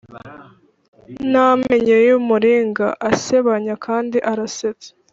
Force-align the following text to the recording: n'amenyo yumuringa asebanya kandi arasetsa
n'amenyo 1.31 1.95
yumuringa 2.07 2.87
asebanya 3.11 3.73
kandi 3.85 4.17
arasetsa 4.31 4.89